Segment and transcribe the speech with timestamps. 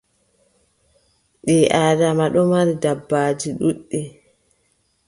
[1.43, 4.01] Ɓii Aadama ɗon mari dabbaaji ɗuuɗɗi.